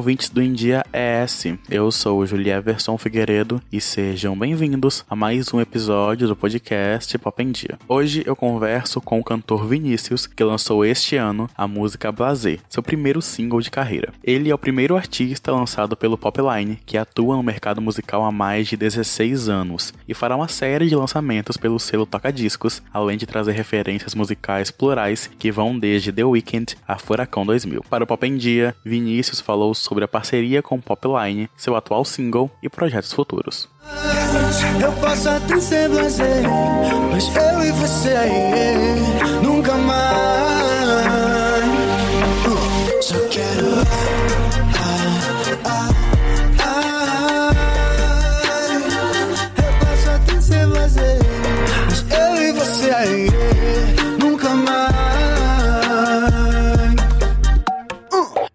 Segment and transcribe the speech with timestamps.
[0.00, 1.44] ouvintes do India ES.
[1.68, 7.42] Eu sou Julia Everson Figueiredo e sejam bem-vindos a mais um episódio do podcast Pop
[7.42, 7.78] em Dia.
[7.86, 12.82] Hoje eu converso com o cantor Vinícius, que lançou este ano a música Blazer, seu
[12.82, 14.10] primeiro single de carreira.
[14.24, 18.68] Ele é o primeiro artista lançado pelo Popline que atua no mercado musical há mais
[18.68, 23.26] de 16 anos e fará uma série de lançamentos pelo selo Toca Discos, além de
[23.26, 27.84] trazer referências musicais plurais que vão desde The Weeknd a Furacão 2000.
[27.90, 32.50] Para o Pop em Dia, Vinícius falou sobre a parceria com Popline, seu atual single
[32.62, 33.68] e projetos futuros.
[34.80, 36.44] Eu posso até ser blazer,
[37.10, 38.14] mas eu e você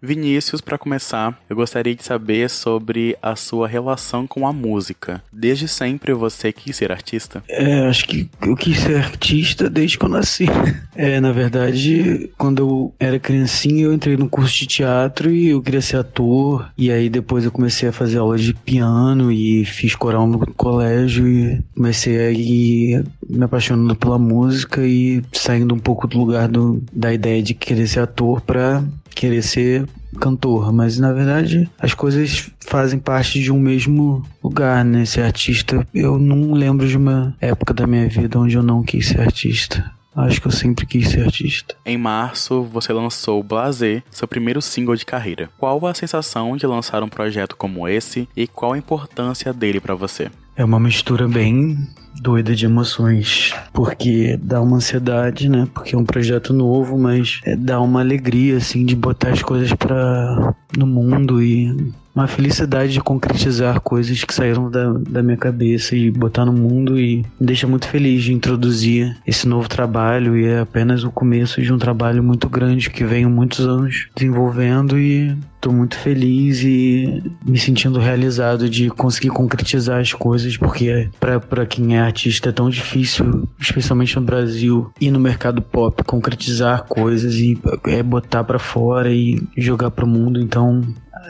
[0.06, 5.22] Vinícius, para começar, eu gostaria de saber sobre a sua relação com a música.
[5.32, 7.42] Desde sempre você quis ser artista?
[7.48, 10.46] É, acho que eu quis ser artista desde que eu nasci.
[10.98, 15.60] É, na verdade, quando eu era criancinha, eu entrei no curso de teatro e eu
[15.60, 16.70] queria ser ator.
[16.76, 21.28] E aí depois eu comecei a fazer aula de piano e fiz coral no colégio
[21.28, 26.82] e comecei a ir me apaixonando pela música e saindo um pouco do lugar do,
[26.90, 28.82] da ideia de querer ser ator para
[29.16, 29.88] querer ser
[30.20, 35.04] cantor, mas na verdade as coisas fazem parte de um mesmo lugar, né?
[35.04, 39.08] Ser artista, eu não lembro de uma época da minha vida onde eu não quis
[39.08, 39.84] ser artista.
[40.14, 41.74] Acho que eu sempre quis ser artista.
[41.84, 45.50] Em março, você lançou Blazer, seu primeiro single de carreira.
[45.58, 49.94] Qual a sensação de lançar um projeto como esse e qual a importância dele para
[49.94, 50.30] você?
[50.56, 51.86] É uma mistura bem
[52.20, 55.68] doida de emoções, porque dá uma ansiedade, né?
[55.72, 59.72] Porque é um projeto novo, mas é, dá uma alegria assim de botar as coisas
[59.72, 65.94] para no mundo e uma felicidade de concretizar coisas que saíram da, da minha cabeça
[65.94, 70.46] e botar no mundo e me deixa muito feliz de introduzir esse novo trabalho e
[70.46, 75.36] é apenas o começo de um trabalho muito grande que venho muitos anos desenvolvendo e
[75.66, 81.96] Tô muito feliz e me sentindo realizado de conseguir concretizar as coisas, porque para quem
[81.96, 87.58] é artista é tão difícil, especialmente no Brasil e no mercado pop, concretizar coisas e
[87.86, 90.38] é botar para fora e jogar pro mundo.
[90.38, 90.82] Então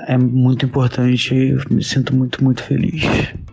[0.07, 3.03] é muito importante e me sinto muito, muito feliz.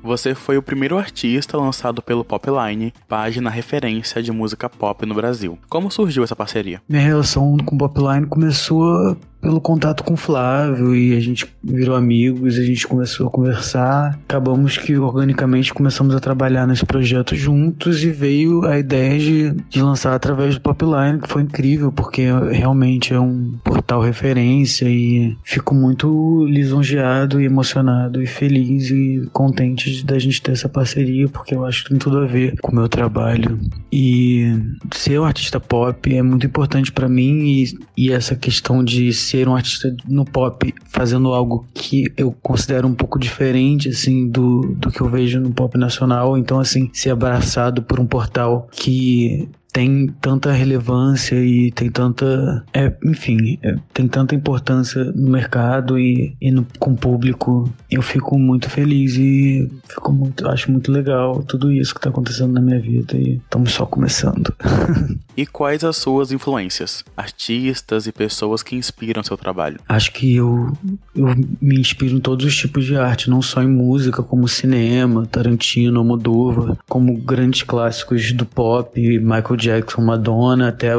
[0.03, 5.57] Você foi o primeiro artista lançado pelo Popline, página referência de música pop no Brasil.
[5.69, 6.81] Como surgiu essa parceria?
[6.87, 11.97] Minha relação com o Popline começou pelo contato com o Flávio e a gente virou
[11.97, 14.17] amigos, a gente começou a conversar.
[14.23, 19.81] Acabamos que organicamente começamos a trabalhar nesse projeto juntos e veio a ideia de, de
[19.81, 25.75] lançar através do Popline, que foi incrível, porque realmente é um portal referência e fico
[25.75, 31.65] muito lisonjeado e emocionado e feliz e contente da gente ter essa parceria, porque eu
[31.65, 33.59] acho que tem tudo a ver com o meu trabalho.
[33.91, 34.57] E
[34.93, 39.49] ser um artista pop é muito importante para mim e, e essa questão de ser
[39.49, 44.91] um artista no pop fazendo algo que eu considero um pouco diferente, assim, do, do
[44.91, 46.37] que eu vejo no pop nacional.
[46.37, 52.63] Então, assim, ser abraçado por um portal que tem tanta relevância e tem tanta.
[52.71, 57.73] É, enfim, é, tem tanta importância no mercado e, e no, com o público.
[57.89, 62.53] Eu fico muito feliz e fico muito, acho muito legal tudo isso que está acontecendo
[62.53, 64.53] na minha vida e estamos só começando.
[65.35, 67.03] e quais as suas influências?
[67.17, 69.79] Artistas e pessoas que inspiram seu trabalho?
[69.89, 70.71] Acho que eu,
[71.15, 75.25] eu me inspiro em todos os tipos de arte, não só em música, como cinema,
[75.25, 80.93] Tarantino, Almodóvar, como grandes clássicos do pop, Michael Jackson, Madonna, até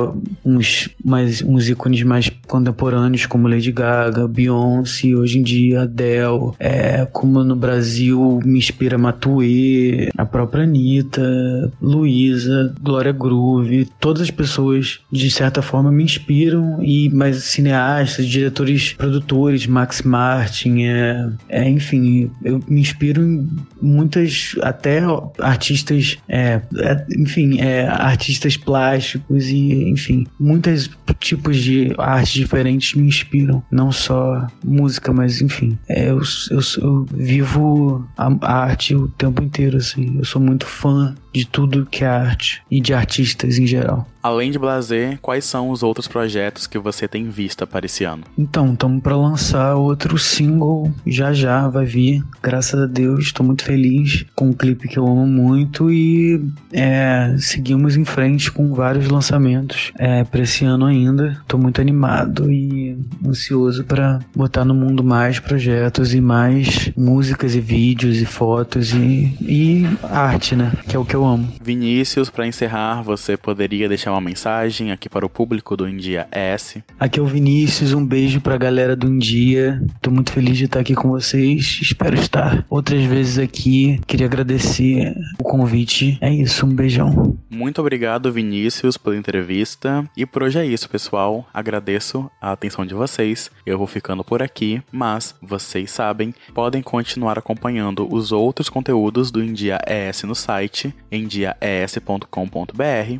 [0.44, 7.06] uns, mais, uns ícones mais contemporâneos como Lady Gaga, Beyoncé, hoje em dia Adele, é,
[7.12, 15.00] como no Brasil me inspira Matuê, a própria Anitta, Luísa, Glória Groove, todas as pessoas
[15.10, 22.30] de certa forma me inspiram e mais cineastas, diretores, produtores, Max Martin, é, é enfim,
[22.42, 23.48] eu me inspiro em
[23.80, 25.00] muitas até
[25.38, 33.06] artistas, é, é, enfim, é, artistas plásticos e, enfim, muitos tipos de arte diferentes me
[33.06, 33.62] inspiram.
[33.70, 36.20] Não só música, mas, enfim, é, eu,
[36.50, 40.18] eu, eu vivo a, a arte o tempo inteiro, assim.
[40.18, 44.08] Eu sou muito fã de tudo que é arte e de artistas em geral.
[44.24, 48.22] Além de Blazer, quais são os outros projetos que você tem vista para esse ano?
[48.38, 52.24] Então, estamos para lançar outro single já já, vai vir.
[52.42, 56.42] Graças a Deus, estou muito feliz com um clipe que eu amo muito e
[56.72, 61.38] é, seguimos em frente com vários lançamentos é, para esse ano ainda.
[61.42, 62.96] Estou muito animado e
[63.26, 69.36] ansioso para botar no mundo mais projetos e mais músicas e vídeos e fotos e,
[69.42, 70.72] e arte, né?
[70.88, 71.46] Que é o que eu amo.
[71.62, 76.82] Vinícius, para encerrar, você poderia deixar uma mensagem aqui para o público do India S?
[76.98, 79.82] Aqui é o Vinícius, um beijo para a galera do India.
[80.00, 81.80] Tô muito feliz de estar aqui com vocês.
[81.82, 84.00] Espero estar outras vezes aqui.
[84.06, 86.16] Queria agradecer o convite.
[86.20, 87.36] É isso, um beijão.
[87.50, 90.08] Muito obrigado, Vinícius, pela entrevista.
[90.16, 91.46] E por hoje é isso, pessoal.
[91.52, 93.50] Agradeço a atenção de vocês.
[93.66, 99.42] Eu vou ficando por aqui, mas vocês sabem, podem continuar acompanhando os outros conteúdos do
[99.42, 102.24] India ES no site endiaes.com.br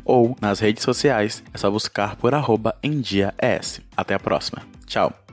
[0.03, 1.43] ou nas redes sociais.
[1.53, 3.81] É só buscar por arroba endiaes.
[3.97, 4.61] Até a próxima.
[4.85, 5.24] Tchau.